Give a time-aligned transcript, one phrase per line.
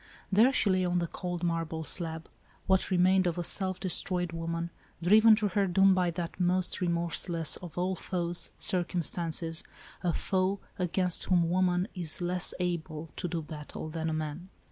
[0.31, 2.27] There she lay on the cold marble slab,
[2.65, 4.71] what remained of a self destroyed woman,
[5.03, 9.63] driven to her doom by that most remorseless of all foes, circumstances,
[10.01, 14.49] a foe against whom woman is less able to do battle than man.